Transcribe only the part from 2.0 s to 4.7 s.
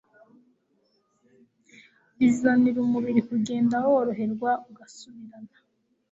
bizanira umubiri kugenda woroherwa